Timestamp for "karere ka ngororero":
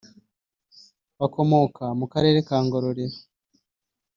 2.13-3.17